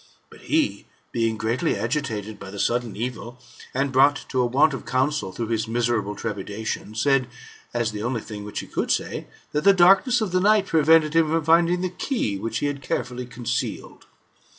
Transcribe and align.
But 0.31 0.39
he, 0.41 0.87
being 1.11 1.37
greatly 1.37 1.75
agitated 1.75 2.39
by 2.39 2.49
the 2.49 2.57
sudden 2.57 2.95
evil, 2.95 3.39
and 3.71 3.91
brought 3.91 4.25
to 4.29 4.41
a 4.41 4.47
want 4.47 4.73
of 4.73 4.83
counsel 4.83 5.31
through 5.31 5.49
his 5.49 5.67
miserable 5.67 6.15
trepidation, 6.15 6.95
said, 6.95 7.27
as 7.71 7.91
the 7.91 8.01
only 8.01 8.21
thing 8.21 8.43
which 8.43 8.61
he 8.61 8.65
could 8.65 8.89
say, 8.89 9.27
that 9.51 9.63
the 9.63 9.73
darkness 9.73 10.19
of 10.19 10.31
the 10.31 10.39
night 10.41 10.65
prevented 10.65 11.13
him 11.15 11.29
from 11.29 11.43
finding 11.43 11.81
the 11.81 11.89
key 11.91 12.39
which 12.39 12.57
he 12.57 12.65
had 12.65 12.81
carefully 12.81 13.27
concealed. 13.27 14.07